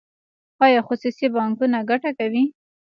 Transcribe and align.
آیا 0.65 0.81
خصوصي 0.87 1.27
بانکونه 1.35 1.77
ګټه 1.89 2.11
کوي؟ 2.19 2.43